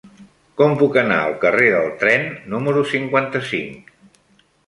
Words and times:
Com 0.61 0.71
puc 0.79 0.95
anar 1.01 1.17
al 1.25 1.33
carrer 1.43 1.67
del 1.75 1.91
Tren 2.03 2.25
número 2.53 2.83
cinquanta-cinc? 2.93 3.93